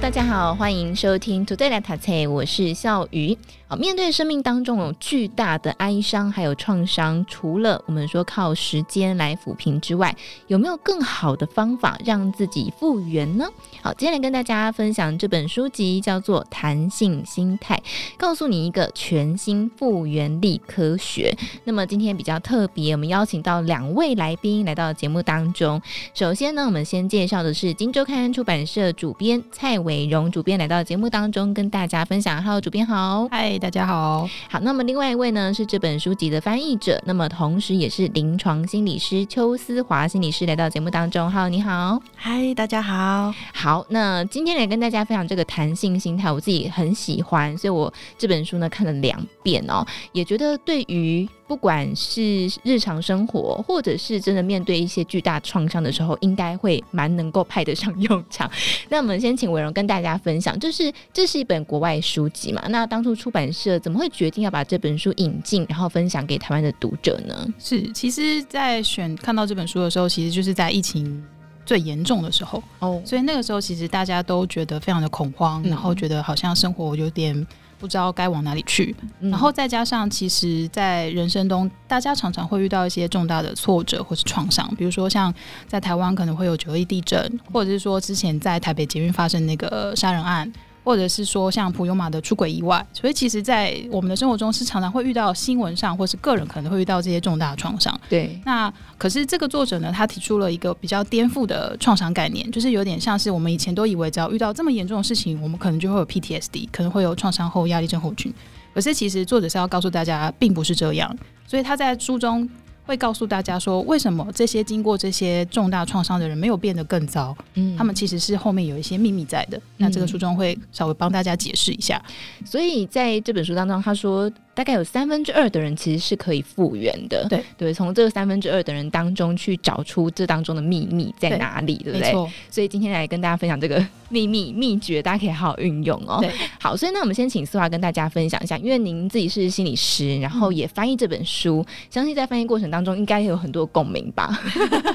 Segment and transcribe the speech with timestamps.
[0.00, 3.36] 大家好，欢迎收听 Today 来读册，我是笑鱼。
[3.66, 10.16] 好，面对生命当中有巨大的哀伤还有创伤，除了我们说靠时间来抚平之外，
[10.46, 13.46] 有没有更好的方法让自己复原呢？
[13.82, 17.76] 好，今天来跟大家分享这本书籍，叫做《弹性心态》，
[18.16, 21.36] 告诉你一个全新复原力科学。
[21.64, 25.82] 那么今天比较特别，我们邀请到两位来宾来到节目当中。
[26.14, 29.78] 首先呢，我们先介绍的是金周刊出版社主编蔡。
[29.88, 32.42] 蔡伟荣主编来到节目当中，跟大家分享。
[32.42, 34.28] Hello，主编好，嗨，大家好。
[34.50, 41.32] 好，那么另外一位呢，是这本书籍的翻译者，那么同时也是临床心理师邱思华心理师来到节目当中。
[41.32, 43.32] Hello，你好，嗨，大家好。
[43.54, 51.26] 好，那今天来跟大家分享这个弹性心态，我自己很喜欢，所以我这本书呢看了两遍哦，也觉得对于。
[51.48, 58.48] 不管是日常生活，或者是真的面对一些巨大创伤的时候，应该会蛮能够派得上用场。
[58.90, 62.62] 那我们先请伟荣跟大家分享，就是这是一本国外书籍嘛？
[62.68, 67.48] 那当初出版社怎么会决定要把这本书引进，然后分享给台湾的读者呢？
[67.58, 71.24] 是，其实，在选看到这本书的时候，其实就是在疫情
[71.64, 77.46] 最严重的时候哦，所以那个时候其实大家都觉得非常的恐慌，嗯、然后觉得好像生活有点。
[77.78, 85.32] 不知道该往哪里去，然后再加上，其实，在人生中，大家常常会遇到一些重大的挫折或是创伤，比如说像
[85.66, 90.52] 在台湾可能会有九一地震，或者是说之前在台北捷运发生那个杀人案。
[90.88, 97.94] 或者是说像普悠玛的出轨意外，所以其实，在我们的生活中是常常会遇到新闻上，或是个人可能会遇到这些重大的创伤。
[98.08, 108.32] 对，那可是这个作者呢，他提出了一个比较颠覆的创伤概念，就是有点像是我们以前都以为只要遇到这么严重的事情，我们可能就会有 PTSD，可能会有创伤后压力症候群。
[108.72, 111.14] 可是其实作者是要告诉大家，并不是这样。
[111.46, 112.48] 所以他在书中。
[112.88, 117.36] 会告诉大家说，为什么这些经过这些重大创伤的人没有变得更糟？
[117.52, 119.58] 嗯，他们其实是后面有一些秘密在的。
[119.58, 122.02] 嗯、那这个书中会稍微帮大家解释一下。
[122.46, 124.30] 所以在这本书当中，他说。
[124.58, 132.32] 大概有三分之二的人其实是可以复原的，对对，从这个三分之二的人当中去找出这当中的秘密在哪里，对，对不对？
[132.50, 136.18] 所以今天来跟大家分享这个秘密秘诀，大家可以好好运用哦。
[136.20, 136.28] 对，
[136.60, 144.42] 好，所以那我们先请思华跟大家分享一下，因为您自己是心理师，然后也翻译这本书，嗯、相信在翻译过程当中应该有很多共鸣吧。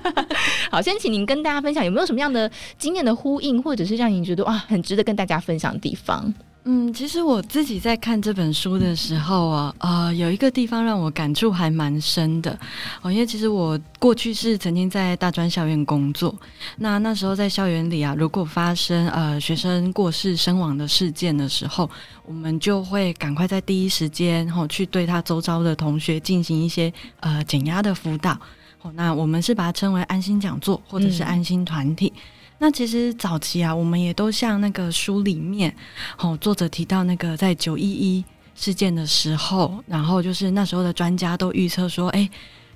[0.69, 6.33] 好，先请您跟大家分享有没有什么样的经验的呼应，或者是让您觉得哇很值得跟大家分享的地方。
[6.65, 12.57] 嗯，其实我自己在看这本书的时候啊，呃，有一个地方让我感触还蛮深的。
[13.01, 16.33] 哦，因为其实我过去是曾经在大专校园工作，
[16.77, 21.89] 那那时候在校园里啊，如果发生呃学生过世身亡的事件的时候，
[22.25, 28.39] 我们就会赶快在第一时间然后去对他周遭的同学进行一些呃减压的辅导，
[28.81, 32.13] 哦，那我们是把它称为安心讲座或者是安心团体。
[32.15, 32.21] 嗯
[32.63, 35.75] 那其实早期啊，我们也都像那个书里面，
[36.17, 38.23] 哦，作者提到那个在九一一
[38.55, 42.29] 事件的时候，然后就是那时候的专家都预测说，哎，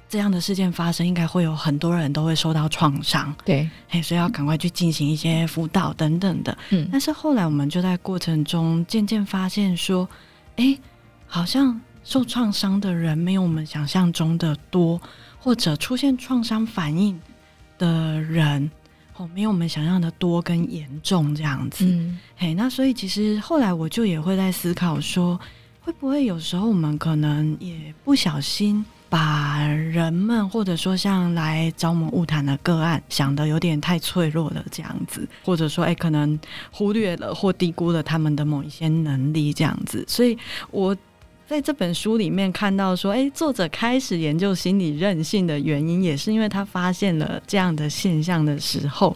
[0.10, 6.58] 这样的事件发生，应该会有很多人都会受到创伤，对，哎，所以要赶快去进行一些辅导等等的。
[6.72, 10.06] 嗯，但是后来我们就在过程中渐渐发现说，
[10.58, 10.78] 哎，
[11.26, 15.02] 好像受创伤的人没有我们想象中的多，
[15.40, 17.18] 或者出现创伤反应
[17.78, 18.70] 的人。
[19.18, 25.40] 哦，没有我们想象的多跟严重这样子，嗯，嘿，那所以其实后来我就也会在思考说，
[25.82, 36.40] 会不会有时候我们可能也不小心把人们或者说像来找我们物谈的个案想的有点太脆弱了这样子，或者说哎，可能
[36.72, 40.38] 忽略了或低估了他们的某一些能力这样子，所以
[40.70, 40.96] 我。
[41.48, 49.16] 在这本书里面看到说，哎，作者开始研究心理韧性的原因，也是因为他发现了这样的现象的时候，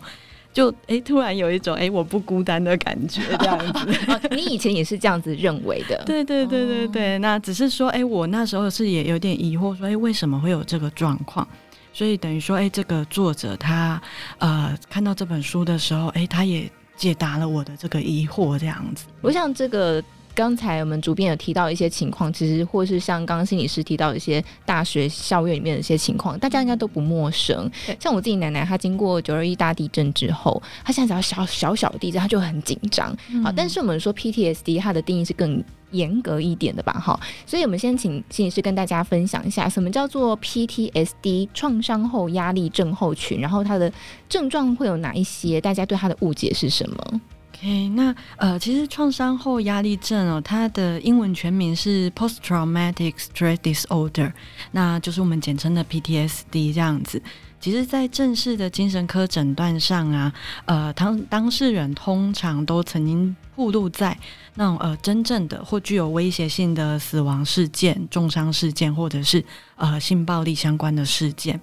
[0.54, 3.90] 就哎，突然有一种哎，我不孤单的感觉，这样子。
[4.08, 6.02] 哦，你以前也是这样子认为的？
[6.08, 7.20] 对对对对对。
[7.20, 11.46] 那只是说，哎，我那时候是也有点疑惑，说，哎，为什么会有这个状况？
[11.92, 14.02] 所以等于说，哎，这个作者他
[14.38, 19.04] 呃看到这本书的时候，哎，他也解答了我的这个疑惑，这样子。
[19.20, 20.02] 我想这个。
[20.34, 27.70] 刚才我们主编有提到一些情况，其实或是像刚刚心理师提到一些大学校园里面的一些情况，大家应该都不陌生。
[28.00, 33.16] 像我自己奶奶，她经过九二一大地震之后，她现在只要小小小的地震，她就很紧张。
[33.44, 36.94] 好，但是我们说 PTSD，它的定义是更严格一点的吧？
[36.94, 43.92] 哈，所以我们先请心理师跟大家分享一下，什么叫做 PTSD 创伤后压力症候群，然后它的
[44.30, 45.60] 症状会有哪一些？
[45.60, 47.22] 大家对它的误解是什么？
[47.64, 54.34] OK，那呃，其实创伤后压力症哦，它的英文全名是 Post Traumatic Stress Disorder，
[54.72, 57.22] 那就是我们简称的 PTSD 这样子。
[57.60, 60.34] 其实，在正式的精神科诊断上啊，
[60.66, 64.18] 呃，当当事人通常都曾经暴露在
[64.56, 71.62] 那种呃真正的或具有威胁性的死亡事件、重伤事件，或者是呃性暴力相关的事件。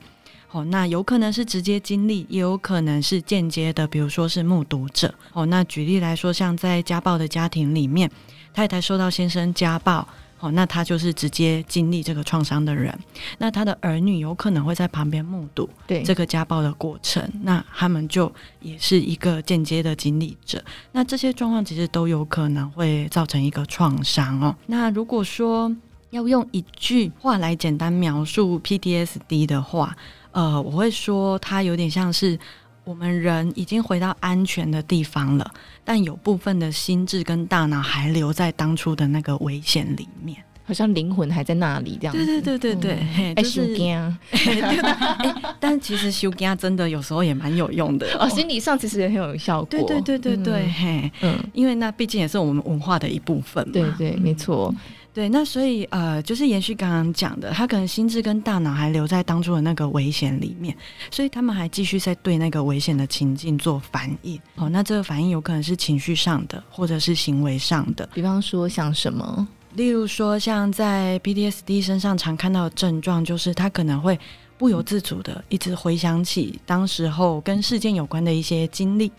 [0.50, 5.14] 哦，那有可能是直接经历，也有可能是间接的，比如说是目睹者。
[5.32, 8.10] 哦，那举例来说，像在家暴的家庭里面，
[8.54, 10.08] 太太受到先生家暴，
[10.40, 12.98] 哦，那他就是直接经历这个创伤的人。
[13.36, 20.64] 那他的儿女有可能会在旁边目睹对这个家暴的过程，那他们就也是一个间接的经历者。
[20.92, 24.56] 那这些状况其实都有可能会造成一个创伤哦。
[24.66, 25.76] 那如果说
[26.08, 29.94] 要用一句话来简单描述 PTSD 的话，
[30.32, 32.38] 呃，我会说，它有点像是
[32.84, 35.50] 我们人已经回到安全的地方了，
[35.84, 42.24] 但有部分的心智跟大脑还留在当初的那个危险里面，好像灵魂还在那里这样子。
[42.24, 44.18] 对对对对对，哎、嗯，修惊，
[45.58, 49.66] 但其实修惊真的有时候也蛮有用的哦， 哦，心理上其实也很有效果。
[49.70, 53.72] 对对对对对，嗯、嘿，嗯，因为那毕竟也是我们文化的一部分嘛。
[53.72, 54.74] 对对，没错。
[55.18, 60.72] 对，那所以呃，就是延续刚刚讲的，他可能心智跟大脑还留在当初的那个危险里面，
[61.10, 64.40] 所以他们还继续在对那个危险的情境做反应。
[64.54, 68.08] 哦，那这个反应有可能是情绪上的，或者是行为上的。
[68.14, 69.48] 比方说像什么？
[69.74, 74.16] 例如说像在 PTSD 身上常看到的症状，就是他可能会
[74.56, 79.10] 不由自主的一直回想起当时候跟事件有关的一些经历。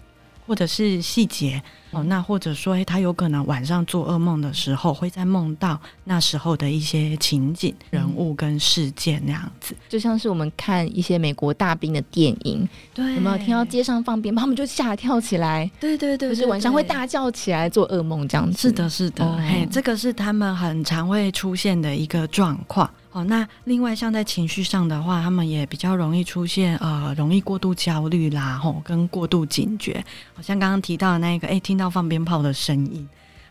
[0.47, 1.61] 或者是细节
[1.91, 18.69] 哦，那或者说，他有可能晚上做噩梦的时候，会在梦到那时候的一些情景、人物跟事件那样子，就像是我们看一些美国大兵的电影，对，有没有听到街上放鞭炮，他们就吓跳起来，对对对，就是晚上会大叫起来做噩梦这样子。
[18.69, 22.89] 是的，是的，嘿，这个是他们很常会出现的一个状况。
[23.11, 30.05] 哦，那另外像在情绪上的话，他们也比较容易出现呃，容易过度焦虑啦，吼、哦，跟过度警觉。
[30.35, 33.07] 好像刚刚提到的那一个，哎，听到放鞭炮的声音，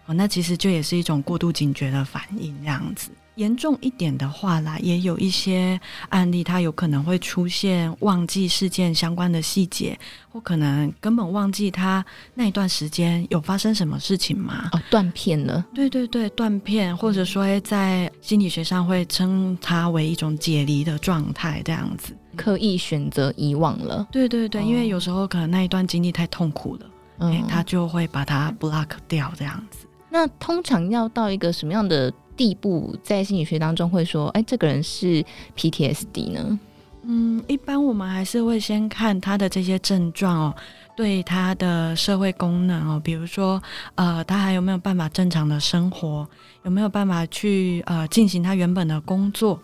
[0.07, 3.11] 哦，那其实就也是一种过度警觉的反应，这样子。
[3.37, 9.97] 严重一点的话啦，也有一些案例，它有可能会出现忘记事件相关的细节，
[10.29, 12.05] 或可能根本忘记他
[12.35, 14.69] 那一段时间有发生什么事情嘛？
[14.73, 15.65] 哦，断片了。
[15.73, 22.17] 对对对，断片，或者说在心理学上会称它为一种解离的状态，这样子。
[22.37, 24.05] 刻意选择遗忘了。
[24.11, 26.87] 对对对，因为有时候可能那一段经历太痛苦了，
[27.19, 29.87] 嗯，他就会把它 block 掉，这样子。
[30.11, 35.25] 那通常要到一个什么样的地步，在心理学当中会说，哎，这个人是
[35.57, 36.59] PTSD 呢？
[37.03, 40.55] 嗯，一般我们还是会先看他的这些症状哦，
[40.95, 43.63] 对他的社会功能哦，比如说，
[43.95, 46.29] 呃，他还有没有办法正常的生活，
[46.65, 49.59] 有没有办法去呃进行他原本的工作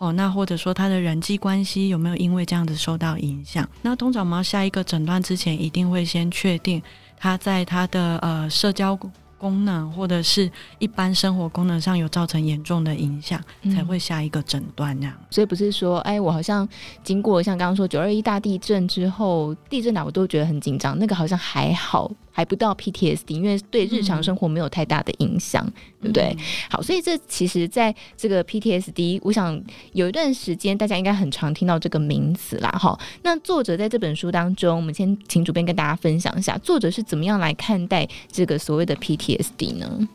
[0.00, 3.68] 哦，那或者说他的人际关系有没有因为这样子受到影响？
[3.82, 6.82] 那通常我们要下一个诊断之前，一定会先确定
[7.16, 8.98] 他在他的呃社交。
[9.40, 15.16] 功能或者是一般生活功能上有造成严重的影响，嗯，才会下一个诊断这样。
[15.30, 16.68] 所以不是说，哎，我好像
[17.02, 22.12] 经过像刚刚说九二一大地震之后，地震啊，我都觉得很紧张，那个好像还好。
[22.30, 25.72] 还不到 PTSD，因为对日常生活没有太大的影响，嗯，
[26.02, 26.36] 对不对？
[26.70, 29.60] 好，所以这其实在这个 PTSD，我想
[29.92, 32.70] 有一段时间大家应该很常听到这个名词啦。
[32.70, 40.08] 哈，那作者在这本书当中，我们先请主编跟大家分享一下，作者是怎么样来看待这个所谓的 PTSD 呢？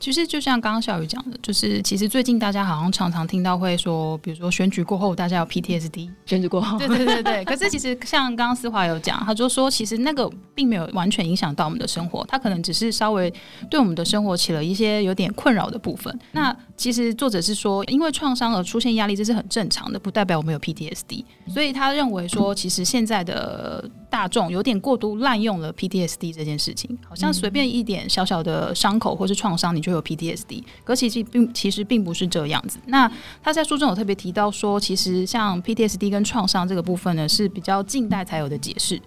[0.00, 7.44] 其实就像刚刚小雨讲的，就是其实最近大家好像常常听到会说，比如说选举过后大家有 PTSD，选举过后，对对对对。
[7.44, 13.32] 可是其实像刚刚思华有讲，他就说其实那个并没有完全影响到我们的生活，他可能只是稍微
[13.70, 16.16] 对我们的生活起了一些有点困扰的部分。
[16.32, 21.24] 那其实作者是说，因为创伤而出现压力，这是很正常的，不代表我们有 PTSD。
[21.48, 30.62] 所以他认为说，其实现在的大众有点过度滥用了 PTSD 这件事情，好像随便一点小小的伤口或是创伤，你就有 PTSD。
[30.84, 32.78] 可其实并其实并不是这样子。
[32.86, 33.10] 那
[33.42, 39.00] 他在书中有特别提到说，其实像 PTSD 跟创伤这个部分呢，是比较近代才有的解释。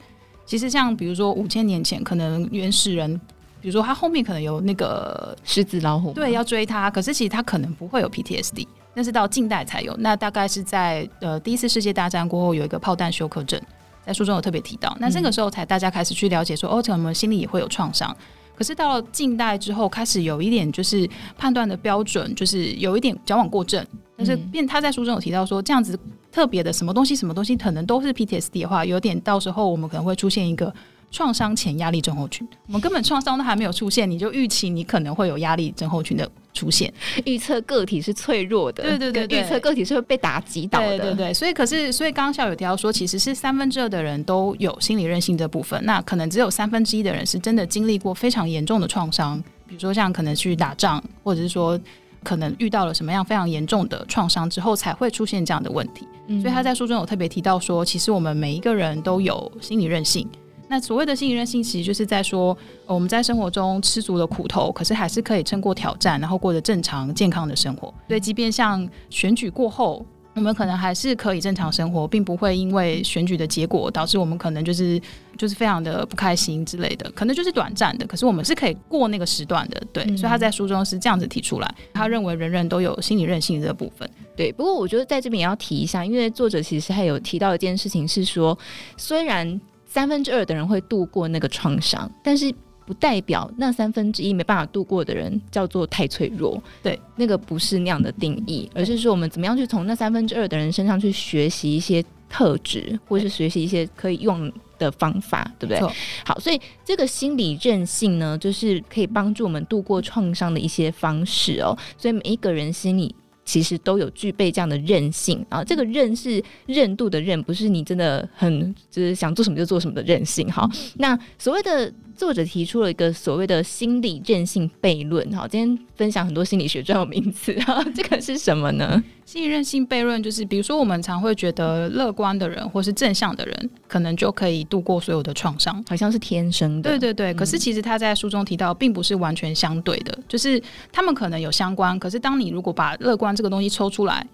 [0.45, 3.19] 其实像比如说五千年前，可能原始人，
[3.61, 9.95] 比如说他后面可能有那个狮子老虎，对，要追他，可是其实他可能不会有 PTSD，那是到近代才有。
[9.97, 13.61] 那大概是在呃第一次世界大战过后，有一个炮弹休克症。
[14.05, 18.15] 在书中有特别提到，那这个时候才大家开始去了解说，哦，我们心里也会有创伤。
[18.57, 23.85] 可是到了近代之后，开始有一点就是判断的标准，就是有一点矫枉过正。
[24.17, 25.97] 但是变他在书中有提到说，这样子
[26.31, 30.73] 特别的什么东西，什么东西可能都是 PTSD 的话，有点到时候我们可能会出现一个
[31.11, 32.47] 创伤前压力症候群。
[32.65, 36.91] 我们根本创伤都还没有出现，你就预期你可能会有压力症候群的出现，
[37.25, 41.33] 预测个体是脆弱的，对对对，对，预测个体是会被打击倒的，对对对。
[41.33, 51.79] 所以可是，所以刚刚校友提到说，其实是三分之二的人都有心理韧性这部分，那可能只有三分之一的人是真的经历过非常严重的创伤，比如说像可能去打仗，或者是说。
[52.23, 56.05] 可能遇到了什么样非常严重的创伤之后，才会出现这样的问题。
[56.27, 60.27] 嗯、所以他在书中有特别提到说，其实我们每一个人都有心理韧性。
[60.67, 67.93] 那所谓的心理韧性，其实就是在说，我们在生活中吃足了苦头，可是还是可以撑过挑战，然后过着正常健康的生活。
[68.07, 70.05] 所以，即便像选举过后。
[70.33, 75.01] 我们可能还是可以正常生活，并不会因为选举的结果导致我们可能就是
[75.35, 78.05] 就是非常的不开心之类的，可能就是短暂的。
[78.05, 80.03] 可是我们是可以过那个时段的，对。
[80.03, 84.07] 嗯、所以他在书中是这样子提出来，他认为人人都有心理韧性这部分。
[84.35, 88.55] 对，不过我觉得在这边也要提一下，因为作者其实还有提到一件事情是说，
[88.95, 92.53] 虽然三分之二的人会度过那个创伤，但是。
[92.87, 105.81] 不代表那三分之一没办法度过的人叫做太脆弱，对，那个不是那样的定义，而是说我们怎么样去从那三分之二的人身上去学习一些特质，或是学习一些可以用的方法，对不对？
[106.23, 111.77] 好，所以这个心理韧性呢，就是可以帮助我们度过创伤的一些方式哦。
[111.97, 113.13] 所以每一个人心里
[113.47, 120.51] 其实都有具备这样的韧性啊，这个韧是韧度的韧，不是你真的很就是想做什么就做什么的韧性。
[120.51, 121.91] 好，那所谓的。
[122.17, 127.55] 作者提出了一个所谓的心理韧性悖论，哈，今天分享很多心理学专有名词，
[127.93, 129.01] 这个是什么呢？
[129.23, 136.89] 心理韧性悖论就是，比如说我们常会觉得乐观的人或是正向的人，可能就可以度过所有的创伤，好像是天生的。
[136.89, 140.59] 对对对，可是其实他在书中提到，并不是完全相对的，就是
[140.91, 144.25] 他们可能有相关，可是当你如果把乐观这个东西抽出来。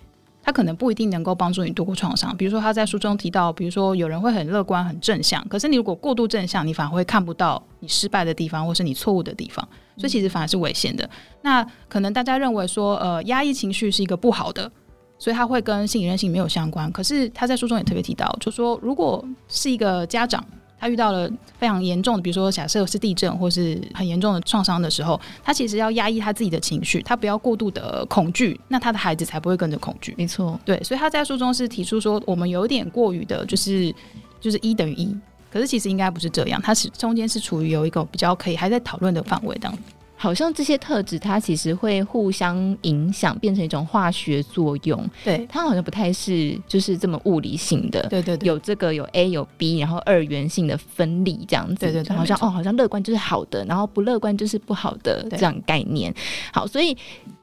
[0.43, 2.35] 他可能不一定能够帮助你度过创伤。
[2.35, 11.09] 比如说，他在书中提到，比如说有人会很乐观、很正向，可是你如果过度正向，你反而会看不到你失败的地方，或是你错误的地方，所以其实反而是危险的。
[11.41, 14.69] 那可能大家认为说，呃，压抑情绪是一个不好的，
[15.17, 16.91] 所以他会跟心理韧性没有相关。
[16.91, 20.45] 可是他在书中也特别提到，就说如果是一个家长。
[20.83, 30.13] 他遇到了非常严重的，比如说假设是地震或是很严重的创伤的时候，他其实要压抑他自己的情绪，他不要过度的恐惧，那他的孩子才不会跟着恐惧。
[30.17, 33.95] 没错，对，所以他在书中是提出说，我们有点过于的，就是
[34.41, 35.17] 就是一等于一，
[35.49, 39.81] 可是其实应该不是这样，它是中间是处于有一个比较可以还在讨论的范围当中。
[40.23, 45.05] 好像这些特质，它其实会互相影响，变成一种化学作用。
[45.21, 48.07] 对，它好像不太是就是这么物理性的。
[48.07, 51.75] 对对对，有这个有 A 有 B，然后二元性的分离这样子。
[51.75, 56.15] 对对对，好像哦，好像乐观就是好的，然后不乐观就是不好的这样概念。
[56.53, 56.95] 好，所以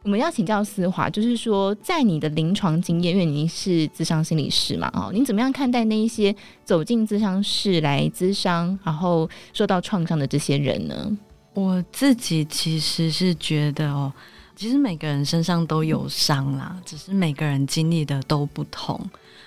[0.03, 6.35] 我们要请教思华，就是说在你的临床经验，因为您是智商心理师嘛，哦，你怎么样看待那一些
[6.65, 11.19] 走进智商室来咨商，然后受到创伤的这些人呢？
[11.54, 14.12] 我自己其实是觉得哦，
[14.54, 18.99] 其实每个人身上都有伤啦，只是每个人经历的都不同。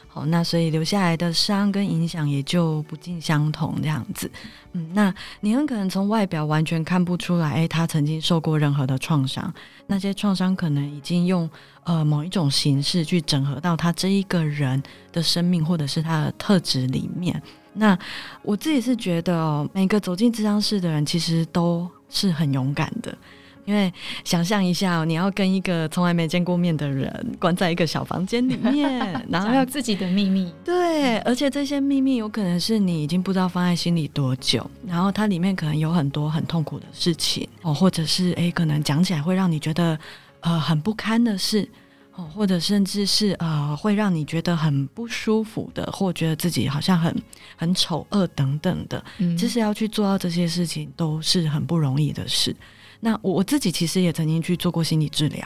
[0.08, 4.30] 好，那所以留下来的伤跟影响也就不尽相同这样子。
[4.74, 9.52] 嗯，那你很可能从外表完全看不出来，他曾经受过任何的创伤，
[9.88, 11.50] 那些创伤可能已经用
[11.84, 17.42] 呃某一种形式去整合到他这一个人的生命或者是他的特质里面。
[17.74, 17.98] 那
[18.42, 23.18] 我自己是觉得哦，每个走进智商室的人其实都是很勇敢的，
[23.66, 23.92] 因为
[24.24, 39.98] 想象一下哦，你要跟一个从来没见过面的人关在一个小房间里面，然后要自己的秘密，对，而且这些秘密有可能是你已经不知道放在心里多久，然后它里面可能有很多很痛苦的事情哦，或者是诶，可能讲起来会让你觉得
[40.42, 41.68] 呃很不堪的事。
[42.16, 47.12] 哦，或者甚至是呃，会让你觉得很不舒服的，或觉得自己好像很
[47.56, 52.56] 很丑恶等等的，嗯，其实要去做到这些事情都是很不容易的事。
[53.00, 55.44] 那我我自己其实也曾经去做过心理治疗，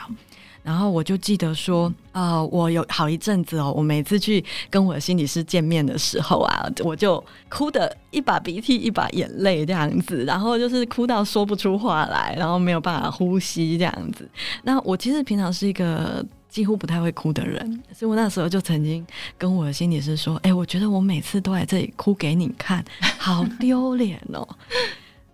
[0.62, 14.28] 然后我就记得说，呃，我有好一阵子哦，我每次去跟我的心理师见面的时候啊，我就哭的一把鼻涕一把眼泪这样子，然后就是哭到说不出话来，然后没有办法呼吸这样子。
[14.64, 16.22] 那我其实平常是一个。
[16.48, 22.84] 几乎不太会哭的人，所以我那时候就曾经跟我的心理师说：“哎、欸，我觉得我每次都在这里哭给你看，
[23.18, 24.48] 好丢脸哦。”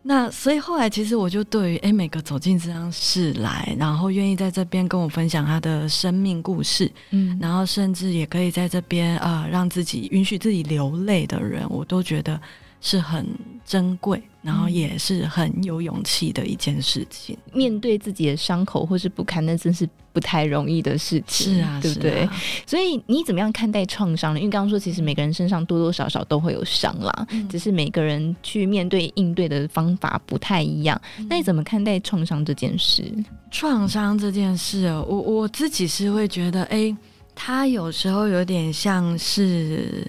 [0.06, 12.38] 那所以后来其实我就对于哎、欸，每个走进这张室来，然后愿意在这边跟我分享他的生命故事，嗯，然后甚至也可以在这边啊、呃，让自己允许自己流泪的人，我都觉得
[12.87, 13.26] 是很
[13.64, 17.35] 珍贵，然后也是很有勇气的一件事情。
[17.55, 22.25] 面对自己的伤口或是不堪，那真是不太容易的事情，是啊，对不对？
[22.25, 22.37] 啊、
[22.67, 24.38] 所以你怎么样看待创伤呢？
[24.38, 31.00] 因为刚刚说，其实每个人身上多多少少都会有伤啦，嗯、只是每个人去面对应对的方法不太一样。
[31.19, 33.03] 嗯、那你怎么看待创伤这件事？
[33.50, 36.95] 创伤这件事，我我自己是会觉得，哎。
[37.37, 40.09] 它有时候有点像是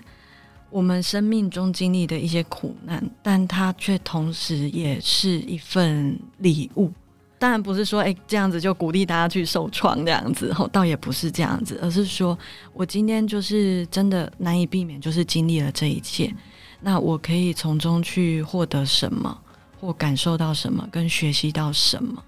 [0.76, 6.92] 我们生命中经历的一些苦难，但它却同时也是一份礼物。
[7.40, 12.38] 当然不是说，哎，这样子就鼓励大家去受创这样子，倒也不是这样子，而是说
[12.74, 16.30] 我今天就是真的难以避免，就是经历了这一切，
[16.82, 19.42] 那我可以从中去获得什么，
[19.80, 22.22] 或感受到什么，跟学习到什么，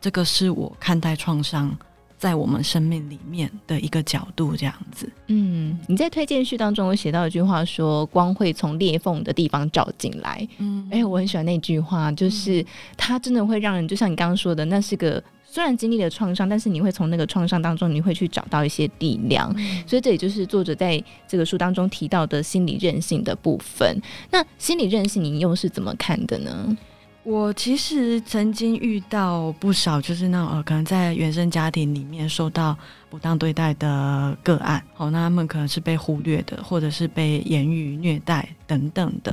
[0.00, 1.76] 这个是我看待创伤。
[2.22, 5.10] 在我们生命里面的一个角度，这样子。
[5.26, 10.46] 嗯，你在推荐序当中有写到一句话说，说光会从裂缝的地方照进来。
[10.58, 12.64] 嗯，哎、欸，我很喜欢那句话，就是
[12.96, 19.52] 它真的会让人，就像你刚刚说的，那是个虽然经历了创伤，但是你会从那个创伤当中，你会去找到一些力量。
[19.58, 24.00] 嗯、所以这也就是作者在这个书当中提到的心理韧性的部分。
[24.30, 26.76] 那心理韧性，你又是怎么看的呢？
[27.24, 32.76] 我其实曾经遇到不少，就是那种呃，可能在原生家庭里面受到
[33.08, 39.32] 不当对待的个案，哦，那他们可能是被忽略的，或者是被言语虐待等等的，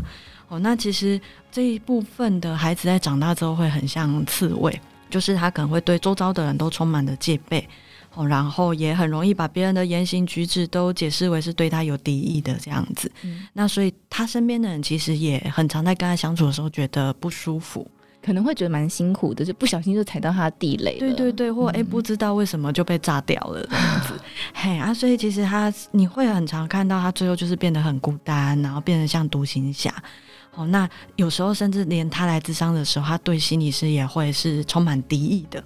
[0.49, 1.19] 哦，那其实
[1.51, 4.79] 这一部分的孩子在长大之后会很像刺猬，
[5.09, 7.67] 就是他可能会对周遭的人都充满了戒备。
[8.15, 13.11] 哦，然后也很容易把别人的言行举止都解释为是对他有敌意的这样子。
[13.21, 17.89] 嗯，那所以他身边的人其实也很常在跟他相处的时候觉得不舒服，
[18.21, 20.97] 可能会觉得蛮辛苦的，就不小心就踩到他的地雷。
[20.97, 24.13] 对对对，或哎、嗯、不知道为什么就被炸掉了这样子。
[24.53, 29.93] 嘿啊，所以其实他你会很常看到他最后就是变得很孤单，然后变得像独行侠。
[30.55, 35.63] 哦，那有时候甚至连他来咨商的时候，他对心理师也会是充满敌意的。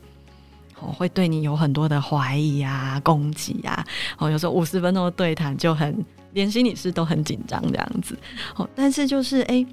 [0.91, 3.85] 会对你有很多的怀疑啊、攻击啊。
[4.17, 8.17] 哦，有时候五十分钟的对谈就很，连心理师都很紧张这样子。
[8.55, 9.65] 哦，但是就是哎，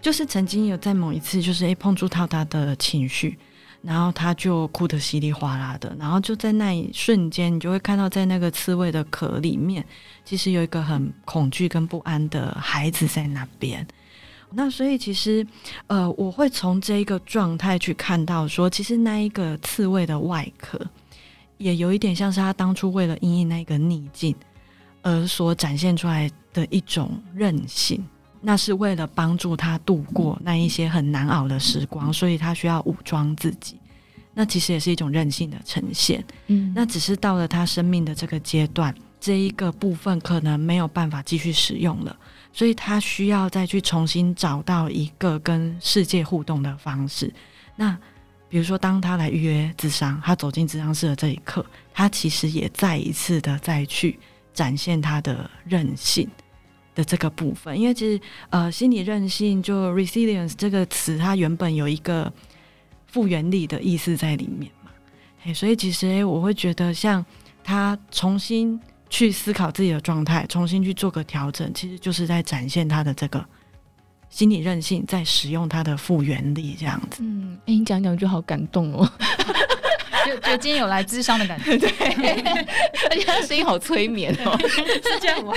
[0.00, 3.38] 就是曾经有在某一次，就是哎碰触到他的情绪，
[3.82, 9.84] 然后他就哭得稀里哗啦的，然后就在那一瞬间，你就会看到在那个刺猬的壳里面，
[10.24, 13.86] 其实有一个很恐惧跟不安的孩子在那边。
[14.50, 15.46] 那所以其实，
[15.88, 20.80] 呃，我会从这一个状态去看到说，其实那一个刺猬的外壳，
[21.58, 24.34] 也有一点像是他当初为了因应那个逆境
[25.02, 28.04] 而所展现出来的一种韧性。
[28.40, 33.76] 那是为了帮助他度过那一些很难熬的时光，所以他需要武装自己。
[34.32, 36.24] 那其实也是一种韧性的呈现。
[36.46, 42.16] 嗯，那只是到了他生命的这个阶段，这一个部分可能没有办法继续使用了。
[42.58, 47.32] 所以他需要再去重新找到一个跟世界互动的方式。
[47.76, 47.96] 那
[48.48, 54.18] 比如说，当他来预约咨商，他走进咨商室的这一刻，他其实也再一次的再去
[54.52, 56.28] 展现他的韧性
[56.96, 57.78] 的这个部分。
[57.78, 62.32] 因为其实呃，心理韧性就 resilience 这个词，它原本有一个
[63.06, 64.90] 复原力的意思在里面嘛。
[65.42, 67.24] 嘿，所以其实我会觉得，像
[67.62, 68.80] 他重新。
[69.10, 73.44] 去思考自己的状态，重新去做个调整，其实就是在展现他的这个
[74.28, 77.22] 心理韧性，在使用他的复原力这样子。
[77.22, 79.10] 嗯，哎、你讲讲就好感动哦。
[80.28, 81.88] 就觉得今天有来智商的感觉， 对，
[83.10, 85.52] 而且他声音好催眠哦， 是这样吗？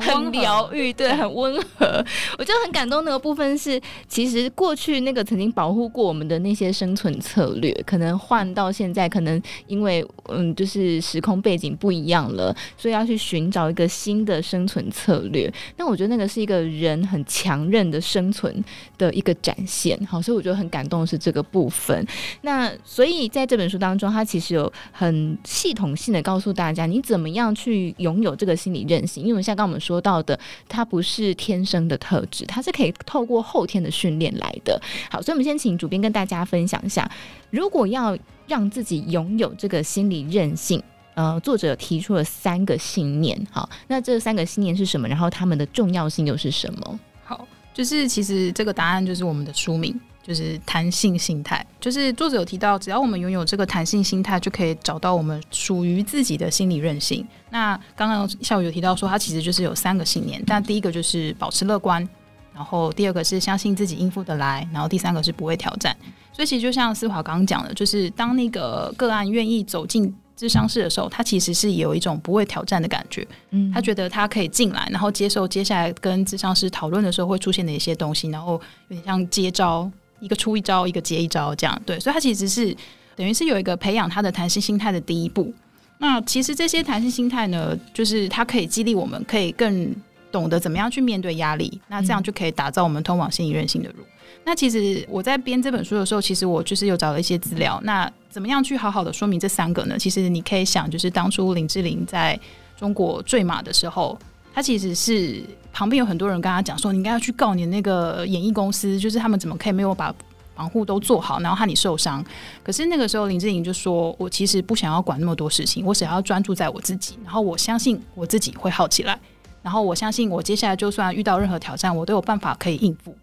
[0.00, 2.04] 很疗愈，对，很温和。
[2.38, 15.52] 我就很感动那个部分是，其实过去那个曾经保护过我们的那些生存策略，可能换到现在，可能因为嗯，就是时空背景不一样了，所以要去寻找一个新的生存策略。
[15.76, 18.64] 那我觉得那个是一个人很强韧的生存
[18.96, 19.98] 的一个展现。
[20.06, 22.04] 好，所以我觉得很感动的是这个部分。
[22.40, 24.07] 那所以在这本书当中。
[24.10, 29.24] 他其实有很系统性的告诉大家，你怎么样去拥有这个心理韧性。
[29.24, 34.80] 因为像刚刚我们说到的，它不是天生的特质，它是可以透过后天的训练来的。
[35.10, 37.10] 好，所以我们先请主编跟大家分享一下，
[37.50, 38.16] 如果要
[38.46, 40.82] 让自己拥有这个心理韧性，
[41.14, 43.38] 呃，作者提出了三个信念。
[43.50, 45.08] 好，那这三个信念是什么？
[45.08, 47.00] 然后他们的重要性又是什么？
[47.24, 49.98] 好，就是其实这个答案就是我们的书名。
[50.28, 57.26] 就是弹性心态，就是作者有提到，只要我们拥有这个弹性心态，就可以找到我们属于自己的心理韧性。
[57.48, 62.06] 那刚刚下午有提到说，他其实就是有三个信念，但第一个就是保持乐观，
[62.54, 65.96] 然后第二个是相信自己应付得来，然后第三个是不会挑战。
[66.30, 73.26] 所以其实就像思华刚刚讲的，就是当那个个案愿意走进智商室的时候，他其实是有一种不会挑战的感觉。
[73.50, 81.82] 嗯，他觉得他可以进来，然后接受接下来跟智商师讨论的时候会出现的一些东西，然后有点像接招，一个出一招，一个接一招这样。
[81.84, 82.76] 对，所以他其实是
[83.16, 85.52] 等于是有一个培养他的弹性心态的第一步。
[85.98, 89.92] 那其实这些弹性心态呢，就是它可以激励我们，可以更
[90.30, 91.80] 懂得怎么样去面对压力。
[91.88, 94.04] 那这样就可以打造我们通往心理韧性的路。
[94.44, 97.80] 那其实我在编这本书的时候，其实我就是有找了一些资料。
[97.82, 99.98] 那怎么样去好好的说明这三个呢？
[99.98, 102.38] 其实你可以想，就是当初林志玲在
[102.76, 104.16] 中国坠马的时候，
[104.58, 105.40] 他其实是
[105.72, 110.12] 旁边有很多人跟他讲说，你应该要去告你那个演艺公司，就是他们怎么可以没有把
[110.56, 112.24] 防护都做好，然后害你受伤。
[112.64, 119.16] 可是那个时候林志颖就说，我其实不想要管那么多事情，我只要专注在我自己，然后我相信我自己会好起来，
[119.62, 123.16] 然后我相信我接下来就算遇到任何挑战，我都有办法可以应付。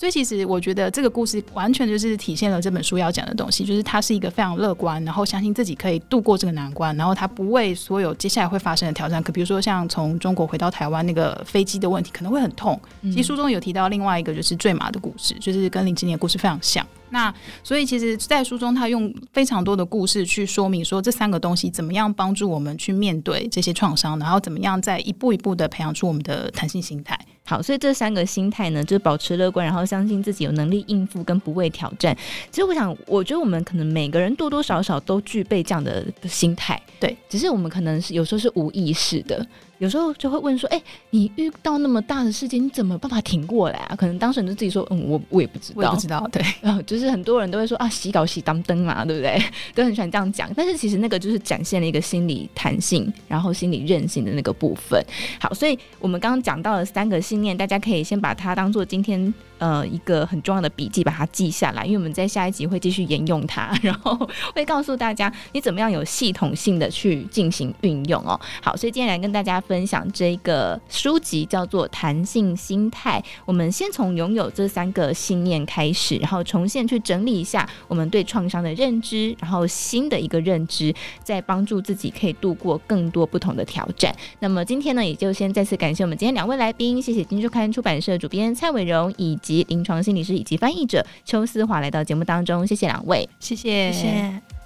[0.00, 9.22] 所以其实我觉得这个故事完全就是体现了这本书要讲的东西，就是他是一个非常乐观，然后相信自己可以度过这个难关，然后他不为所有接下来会发生的挑战。
[9.22, 12.80] 可比如说像从中国回到台湾那个飞机的问题，可能会很痛。
[13.02, 16.86] 其实书中有提到另外一个就是坠马的故事，就是跟林志玲的故事非常像。
[17.10, 17.30] 那
[17.62, 27.18] 所以其实，在书中他用非常多的故事去说明说这三个东西怎么样帮助我们去面对这些创伤，然后怎么样再一步一步的培养出我们的弹性心态。
[27.50, 32.16] 好，所以这三个心态呢，就是保持乐观，然后相信自己有能力应付跟不畏挑战。
[32.48, 39.44] 其实我想，我觉得我们可能每个人多多少少都具备这样的心态，对，只是我们可能是有时候是无意识的。
[39.80, 49.42] 有时候就会问说：“哎、欸，你遇到那么大的事件，你怎么办法挺过来啊？”可能当事人就自己说：“嗯，我我也不知道，我也不知道。”对， 然后就是很多人都会说：“啊，洗稿洗当灯嘛，对不对？”
[49.74, 50.52] 都很喜欢这样讲。
[50.54, 55.02] 但是其实那个就是展现了一个心理弹性，然后心理韧性的那个部分。
[55.40, 68.38] 好，所以我们刚刚讲到了三个信念，大家可以先把它当做今天呃一个很重要的笔记，把它记下来，因为我们在下一集会继续沿用它，然后会告诉大家你怎么样有系统性的去进行运用哦。
[68.62, 70.80] 好，所以今天来跟大家分享这一个。
[70.88, 84.12] 书籍叫做《弹性心态》，我们先从拥有这三个信念开始，然后重现去整理一下我们对创伤的认知，然后新的一个认知，再帮助自己可以度过更多不同的挑战。
[84.40, 94.59] 那么今天呢，也就先再次感谢我们今天两位来宾，谢谢金周刊出版社主编蔡伟荣以及临床心理师以及翻译者邱思华来到节目当中，谢谢两位，谢谢，谢谢。